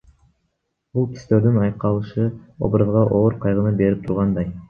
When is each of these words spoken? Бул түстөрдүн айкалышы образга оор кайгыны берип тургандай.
Бул 0.99 1.03
түстөрдүн 1.17 1.59
айкалышы 1.65 2.25
образга 2.69 3.05
оор 3.21 3.39
кайгыны 3.47 3.77
берип 3.83 4.05
тургандай. 4.09 4.53